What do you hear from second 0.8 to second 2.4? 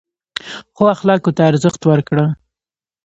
اخلاقو ته ارزښت ورکړه.